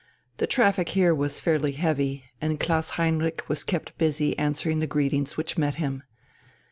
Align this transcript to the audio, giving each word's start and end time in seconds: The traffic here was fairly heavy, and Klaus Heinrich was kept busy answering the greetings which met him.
The 0.37 0.47
traffic 0.47 0.89
here 0.89 1.13
was 1.13 1.39
fairly 1.39 1.73
heavy, 1.73 2.25
and 2.41 2.59
Klaus 2.59 2.89
Heinrich 2.97 3.47
was 3.47 3.63
kept 3.63 3.95
busy 3.99 4.35
answering 4.39 4.79
the 4.79 4.87
greetings 4.87 5.37
which 5.37 5.59
met 5.59 5.75
him. 5.75 6.01